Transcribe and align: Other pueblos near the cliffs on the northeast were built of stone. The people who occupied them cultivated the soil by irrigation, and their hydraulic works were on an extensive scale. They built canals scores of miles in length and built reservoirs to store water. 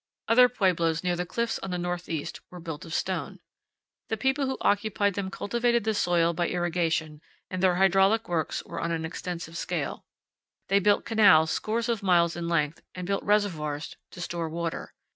Other 0.27 0.49
pueblos 0.49 1.03
near 1.03 1.15
the 1.15 1.27
cliffs 1.27 1.59
on 1.59 1.69
the 1.69 1.77
northeast 1.77 2.41
were 2.49 2.59
built 2.59 2.85
of 2.85 2.93
stone. 2.95 3.37
The 4.09 4.17
people 4.17 4.47
who 4.47 4.57
occupied 4.61 5.13
them 5.13 5.29
cultivated 5.29 5.83
the 5.83 5.93
soil 5.93 6.33
by 6.33 6.47
irrigation, 6.47 7.21
and 7.51 7.61
their 7.61 7.75
hydraulic 7.75 8.27
works 8.27 8.63
were 8.65 8.79
on 8.81 8.91
an 8.91 9.05
extensive 9.05 9.55
scale. 9.55 10.03
They 10.69 10.79
built 10.79 11.05
canals 11.05 11.51
scores 11.51 11.87
of 11.87 12.01
miles 12.01 12.35
in 12.35 12.47
length 12.47 12.81
and 12.95 13.05
built 13.05 13.21
reservoirs 13.23 13.95
to 14.09 14.21
store 14.21 14.49
water. 14.49 14.95